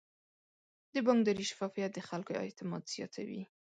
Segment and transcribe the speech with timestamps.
[0.93, 3.41] د بانکداري شفافیت د خلکو اعتماد زیاتوي.